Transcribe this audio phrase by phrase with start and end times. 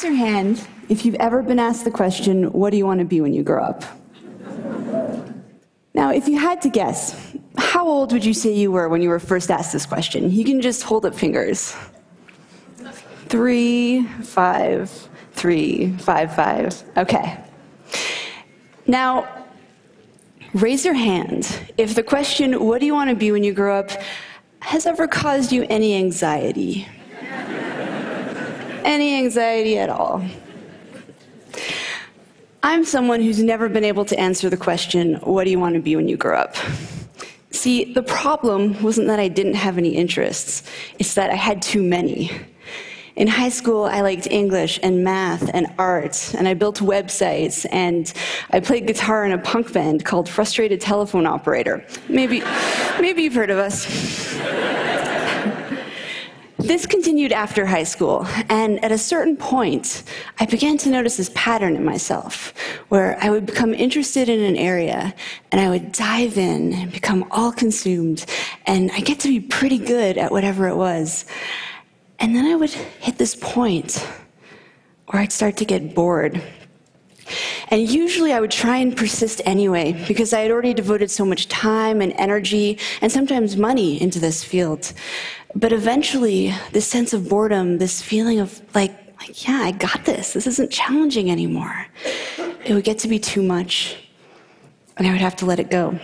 [0.00, 3.04] Raise your hand if you've ever been asked the question, What do you want to
[3.04, 3.84] be when you grow up?
[5.92, 9.10] Now, if you had to guess, how old would you say you were when you
[9.10, 10.30] were first asked this question?
[10.30, 11.76] You can just hold up fingers.
[13.26, 14.90] Three, five,
[15.32, 16.82] three, five, five.
[16.96, 17.38] Okay.
[18.86, 19.28] Now,
[20.54, 23.78] raise your hand if the question, What do you want to be when you grow
[23.78, 23.90] up,
[24.60, 26.88] has ever caused you any anxiety.
[28.90, 30.22] Any anxiety at all.
[32.62, 35.80] I'm someone who's never been able to answer the question, What do you want to
[35.80, 36.56] be when you grow up?
[37.52, 40.62] See, the problem wasn't that I didn't have any interests,
[40.98, 42.30] it's that I had too many.
[43.16, 48.12] In high school, I liked English and math and art, and I built websites, and
[48.50, 51.84] I played guitar in a punk band called Frustrated Telephone Operator.
[52.08, 52.40] Maybe,
[53.00, 53.86] maybe you've heard of us.
[56.62, 60.02] This continued after high school, and at a certain point,
[60.38, 62.52] I began to notice this pattern in myself
[62.90, 65.14] where I would become interested in an area
[65.50, 68.26] and I would dive in and become all consumed,
[68.66, 71.24] and I get to be pretty good at whatever it was.
[72.18, 74.06] And then I would hit this point
[75.06, 76.42] where I'd start to get bored.
[77.68, 81.48] And usually I would try and persist anyway because I had already devoted so much
[81.48, 84.92] time and energy and sometimes money into this field.
[85.54, 90.32] But eventually, this sense of boredom, this feeling of like, like, yeah, I got this.
[90.32, 91.86] This isn't challenging anymore.
[92.64, 93.96] It would get to be too much,
[94.96, 95.98] and I would have to let it go.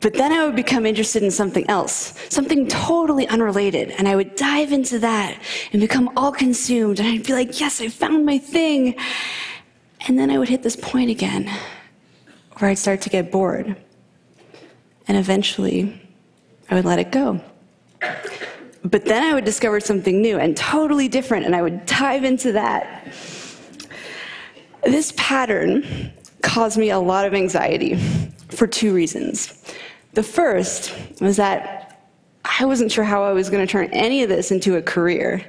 [0.00, 4.36] But then I would become interested in something else, something totally unrelated, and I would
[4.36, 5.40] dive into that
[5.72, 8.94] and become all consumed, and I'd be like, yes, I found my thing.
[10.08, 11.50] And then I would hit this point again
[12.58, 13.76] where I'd start to get bored.
[15.08, 16.00] And eventually,
[16.70, 17.40] I would let it go.
[18.84, 22.52] But then I would discover something new and totally different, and I would dive into
[22.52, 23.12] that.
[24.84, 26.12] This pattern
[26.42, 27.96] caused me a lot of anxiety
[28.50, 29.60] for two reasons.
[30.12, 31.75] The first was that
[32.58, 35.44] I wasn't sure how I was going to turn any of this into a career.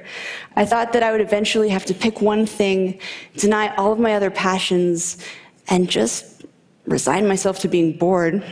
[0.56, 3.00] I thought that I would eventually have to pick one thing,
[3.36, 5.16] deny all of my other passions,
[5.68, 6.44] and just
[6.86, 8.44] resign myself to being bored.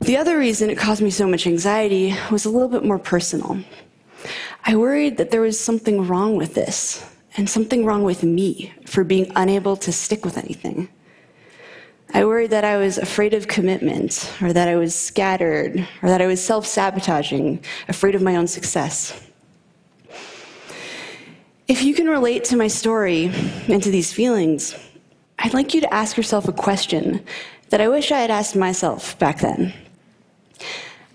[0.00, 3.58] The other reason it caused me so much anxiety was a little bit more personal.
[4.64, 7.04] I worried that there was something wrong with this,
[7.36, 10.88] and something wrong with me for being unable to stick with anything.
[12.14, 16.22] I worried that I was afraid of commitment, or that I was scattered, or that
[16.22, 19.20] I was self sabotaging, afraid of my own success.
[21.68, 23.26] If you can relate to my story
[23.68, 24.74] and to these feelings,
[25.38, 27.22] I'd like you to ask yourself a question
[27.68, 29.74] that I wish I had asked myself back then.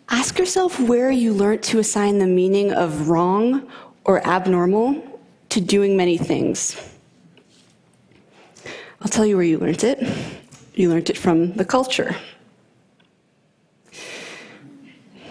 [0.10, 3.68] Ask yourself where you learned to assign the meaning of wrong
[4.06, 5.04] or abnormal
[5.50, 6.78] to doing many things.
[9.02, 10.43] I'll tell you where you learned it.
[10.76, 12.16] You learned it from the culture.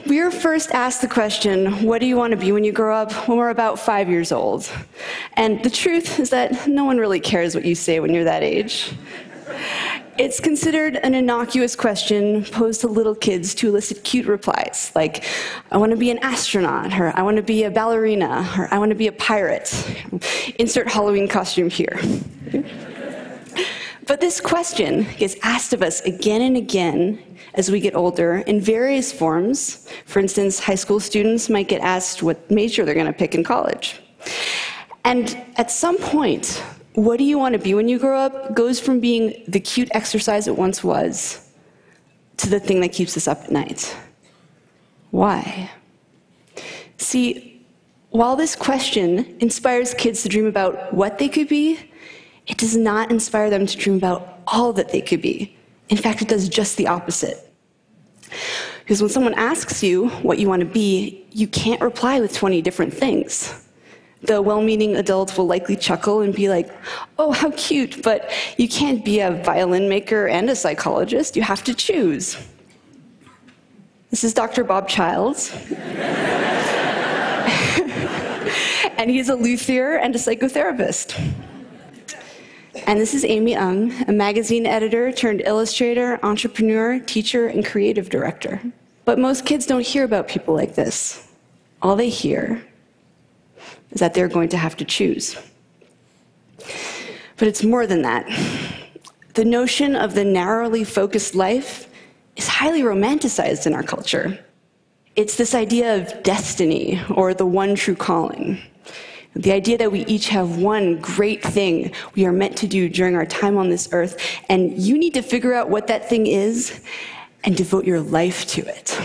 [0.07, 2.95] We were first asked the question, What do you want to be when you grow
[2.95, 3.13] up?
[3.29, 4.71] when we're about five years old.
[5.35, 8.43] And the truth is that no one really cares what you say when you're that
[8.43, 8.93] age.
[10.19, 15.25] It's considered an innocuous question posed to little kids to elicit cute replies, like,
[15.71, 18.79] I want to be an astronaut, or I want to be a ballerina, or I
[18.79, 19.73] want to be a pirate.
[20.59, 21.99] Insert Halloween costume here.
[24.07, 27.23] But this question gets asked of us again and again
[27.55, 29.89] as we get older in various forms.
[30.07, 33.45] For instance, high school students might get asked what major they're going to pick in
[33.45, 34.01] college.
[35.05, 36.63] And at some point,
[36.95, 39.89] what do you want to be when you grow up goes from being the cute
[39.93, 41.49] exercise it once was
[42.43, 43.97] to the thing that keeps us up at night.
[45.11, 45.71] Why?
[46.97, 47.65] See,
[48.11, 51.79] while this question inspires kids to dream about what they could be,
[52.47, 55.57] it does not inspire them to dream about all that they could be.
[55.89, 57.53] In fact, it does just the opposite.
[58.81, 62.61] Because when someone asks you what you want to be, you can't reply with 20
[62.63, 63.65] different things.
[64.23, 66.71] The well meaning adult will likely chuckle and be like,
[67.19, 71.37] oh, how cute, but you can't be a violin maker and a psychologist.
[71.37, 72.37] You have to choose.
[74.11, 74.63] This is Dr.
[74.63, 75.53] Bob Childs.
[78.97, 81.19] and he's a luthier and a psychotherapist.
[82.87, 88.61] And this is Amy Ng, a magazine editor turned illustrator, entrepreneur, teacher, and creative director.
[89.05, 91.29] But most kids don't hear about people like this.
[91.81, 92.65] All they hear
[93.93, 95.37] is that they're going to have to choose.
[97.37, 98.27] But it's more than that.
[99.35, 101.89] The notion of the narrowly focused life
[102.37, 104.39] is highly romanticized in our culture.
[105.15, 108.61] It's this idea of destiny or the one true calling.
[109.35, 113.17] The idea that we each have one great thing we are meant to do during
[113.17, 116.83] our time on this earth, and you need to figure out what that thing is
[117.45, 119.01] and devote your life to it.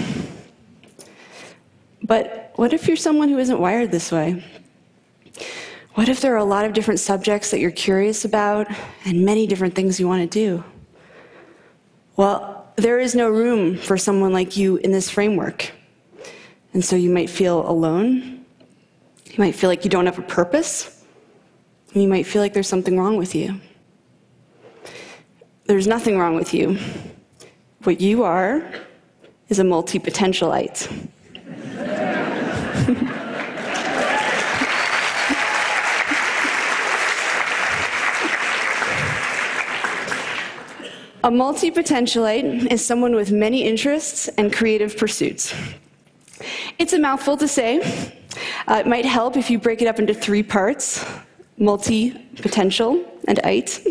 [2.03, 4.43] But what if you're someone who isn't wired this way?
[5.93, 8.67] What if there are a lot of different subjects that you're curious about
[9.05, 10.63] and many different things you want to do?
[12.15, 15.71] Well, there is no room for someone like you in this framework.
[16.73, 18.36] And so you might feel alone.
[19.37, 21.05] You might feel like you don't have a purpose.
[21.93, 23.61] You might feel like there's something wrong with you.
[25.65, 26.79] There's nothing wrong with you.
[27.83, 28.67] What you are
[29.49, 30.89] is a multi potentialite.
[41.23, 45.53] A multi potentialite is someone with many interests and creative pursuits.
[46.79, 48.16] It's a mouthful to say.
[48.67, 51.05] Uh, it might help if you break it up into three parts
[51.57, 53.81] multi potential and ite.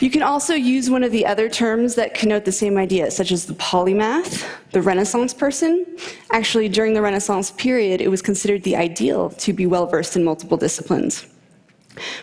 [0.00, 3.30] You can also use one of the other terms that connote the same idea, such
[3.30, 5.86] as the polymath, the Renaissance person.
[6.30, 10.24] Actually, during the Renaissance period, it was considered the ideal to be well versed in
[10.24, 11.26] multiple disciplines.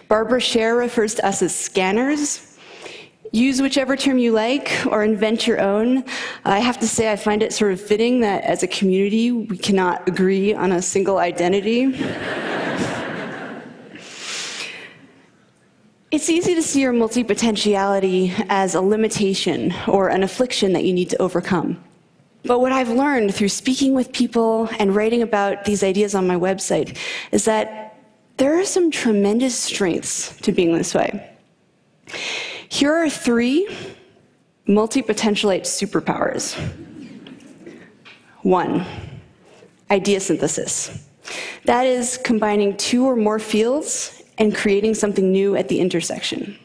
[0.10, 2.51] Barbara Sher refers to us as scanners,
[3.32, 6.04] use whichever term you like or invent your own.
[6.44, 9.58] I have to say, I find it sort of fitting that as a community, we
[9.58, 11.84] cannot agree on a single identity.
[16.12, 21.10] it's easy to see your multipotentiality as a limitation or an affliction that you need
[21.10, 21.82] to overcome.
[22.44, 26.36] But what I've learned through speaking with people and writing about these ideas on my
[26.36, 26.98] website
[27.32, 28.00] is that
[28.38, 31.30] there are some tremendous strengths to being this way.
[32.72, 33.68] Here are three
[34.66, 36.56] multi-potentialite superpowers.
[38.44, 38.86] One,
[39.92, 41.06] idea synthesis.
[41.66, 46.58] That is combining two or more fields and creating something new at the intersection.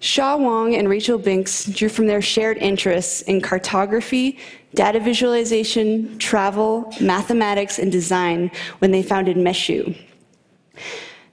[0.00, 4.38] Sha Wang and Rachel Binx drew from their shared interests in cartography,
[4.74, 8.50] data visualization, travel, mathematics, and design
[8.80, 9.96] when they founded Meshu.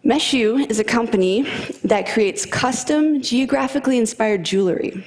[0.03, 1.43] Meshu is a company
[1.83, 5.05] that creates custom, geographically inspired jewelry.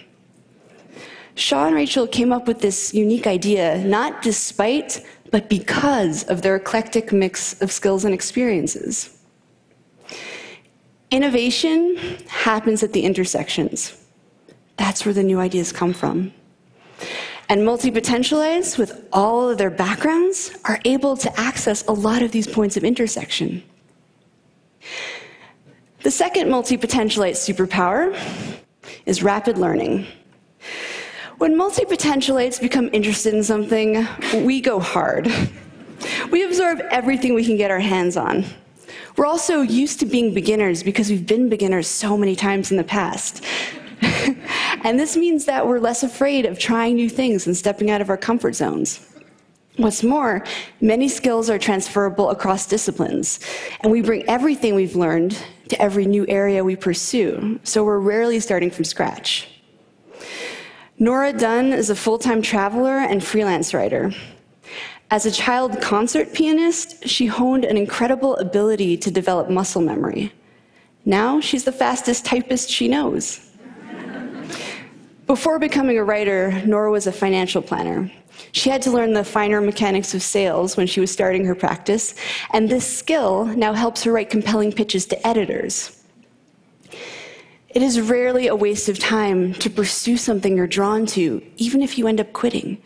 [1.35, 6.55] Sha and Rachel came up with this unique idea not despite, but because of their
[6.55, 9.19] eclectic mix of skills and experiences.
[11.11, 11.96] Innovation
[12.29, 14.00] happens at the intersections.
[14.76, 16.32] That's where the new ideas come from.
[17.49, 22.31] And multi potentialites, with all of their backgrounds, are able to access a lot of
[22.31, 23.62] these points of intersection.
[26.05, 28.15] The second multi-potentialite superpower
[29.06, 30.06] is rapid learning.
[31.39, 35.33] When multi-potentialites become interested in something, we go hard.
[36.31, 38.45] We absorb everything we can get our hands on.
[39.17, 42.85] We're also used to being beginners because we've been beginners so many times in the
[42.85, 43.43] past.
[44.85, 48.11] and this means that we're less afraid of trying new things and stepping out of
[48.11, 49.09] our comfort zones.
[49.79, 50.45] What's more,
[50.83, 53.41] many skills are transferable across disciplines,
[53.81, 58.41] and we bring everything we've learned to every new area we pursue, so we're rarely
[58.41, 59.48] starting from scratch.
[60.98, 64.12] Nora Dunn is a full time traveler and freelance writer.
[65.10, 70.32] As a child concert pianist, she honed an incredible ability to develop muscle memory.
[71.05, 73.41] Now she's the fastest typist she knows.
[75.27, 78.10] Before becoming a writer, Nora was a financial planner.
[78.53, 82.14] She had to learn the finer mechanics of sales when she was starting her practice,
[82.53, 86.03] and this skill now helps her write compelling pitches to editors.
[87.70, 91.98] It is rarely a waste of time to pursue something you're drawn to, even if
[91.98, 92.81] you end up quitting.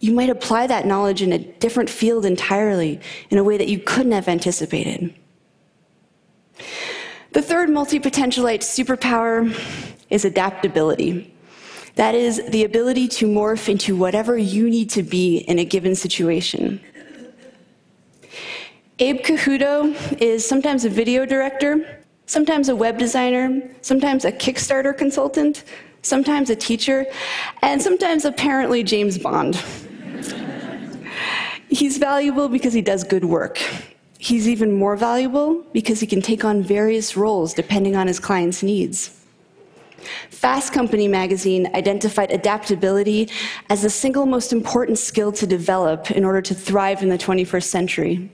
[0.00, 3.78] You might apply that knowledge in a different field entirely, in a way that you
[3.78, 5.14] couldn't have anticipated.
[7.30, 9.56] The third multi potentialite superpower
[10.10, 11.32] is adaptability.
[11.96, 15.94] That is the ability to morph into whatever you need to be in a given
[15.94, 16.80] situation.
[18.98, 25.64] Abe Cajudo is sometimes a video director, sometimes a web designer, sometimes a Kickstarter consultant,
[26.02, 27.06] sometimes a teacher,
[27.62, 29.56] and sometimes apparently James Bond.
[31.68, 33.58] He's valuable because he does good work.
[34.18, 38.62] He's even more valuable because he can take on various roles depending on his client's
[38.62, 39.21] needs.
[40.30, 43.30] Fast Company magazine identified adaptability
[43.68, 47.64] as the single most important skill to develop in order to thrive in the 21st
[47.64, 48.30] century.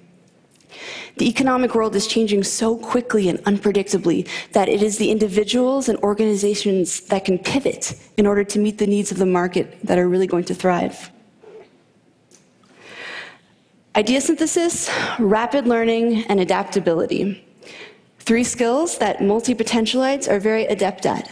[1.16, 5.98] The economic world is changing so quickly and unpredictably that it is the individuals and
[5.98, 10.08] organizations that can pivot in order to meet the needs of the market that are
[10.08, 11.10] really going to thrive.
[13.98, 17.44] idea synthesis, rapid learning, and adaptability.
[18.20, 21.28] Three skills that multi potentialites are very adept at,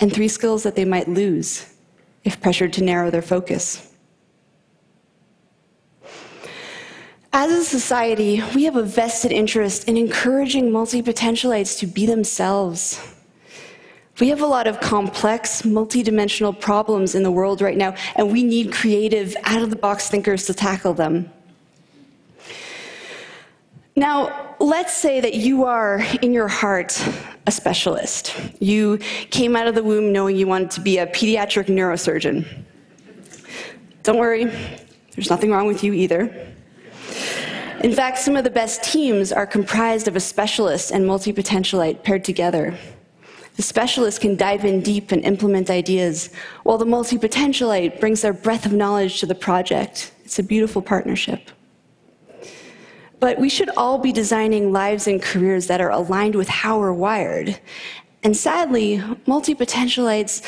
[0.00, 1.74] and three skills that they might lose
[2.24, 3.92] if pressured to narrow their focus.
[7.32, 13.14] As a society, we have a vested interest in encouraging multi potentialites to be themselves.
[14.18, 18.42] We have a lot of complex, multidimensional problems in the world right now, and we
[18.42, 21.30] need creative, out of the box thinkers to tackle them.
[23.94, 27.00] Now, let's say that you are, in your heart,
[27.48, 28.34] a specialist.
[28.60, 28.98] You
[29.30, 32.46] came out of the womb knowing you wanted to be a pediatric neurosurgeon.
[34.02, 34.44] Don't worry,
[35.14, 36.22] there's nothing wrong with you either.
[37.82, 42.02] In fact, some of the best teams are comprised of a specialist and multi potentialite
[42.02, 42.76] paired together.
[43.56, 46.30] The specialist can dive in deep and implement ideas,
[46.64, 50.12] while the multi potentialite brings their breadth of knowledge to the project.
[50.24, 51.50] It's a beautiful partnership.
[53.20, 56.92] But we should all be designing lives and careers that are aligned with how we're
[56.92, 57.58] wired.
[58.22, 60.44] And sadly, multi potentialites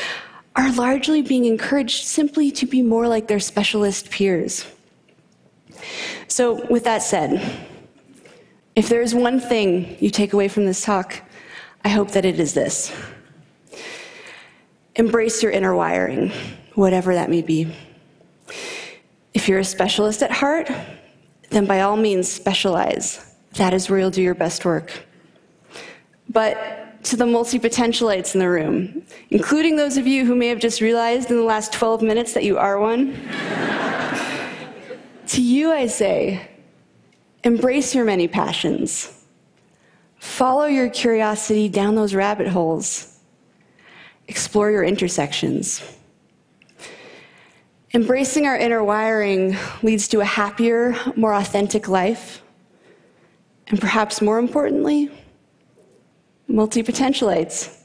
[0.57, 4.67] are largely being encouraged simply to be more like their specialist peers.
[6.29, 7.67] So, with that said,
[8.77, 11.23] if there is one thing you take away from this talk,
[11.85, 12.93] I hope that it is this
[14.97, 16.31] embrace your inner wiring,
[16.75, 17.73] whatever that may be.
[19.33, 20.71] If you're a specialist at heart,
[21.50, 23.35] then by all means specialize.
[23.54, 24.92] That is where you'll do your best work.
[26.28, 30.61] But to the multi potentialites in the room, including those of you who may have
[30.61, 33.12] just realized in the last 12 minutes that you are one,
[35.26, 36.49] to you I say,
[37.42, 39.16] embrace your many passions.
[40.19, 43.19] Follow your curiosity down those rabbit holes.
[44.28, 45.83] Explore your intersections.
[47.92, 52.40] Embracing our inner wiring leads to a happier, more authentic life.
[53.66, 55.11] And perhaps more importantly,
[56.47, 57.76] multi potentialites.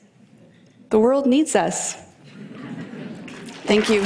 [0.91, 1.95] The world needs us.
[3.65, 4.05] Thank you.